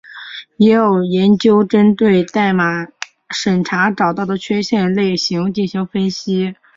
[0.57, 2.87] 也有研究针对代码
[3.29, 6.55] 审查找到的缺陷类型进行分析。